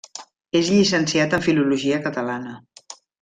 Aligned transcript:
És 0.59 0.71
llicenciat 0.75 1.35
en 1.39 1.45
filologia 1.51 1.99
catalana. 2.07 2.57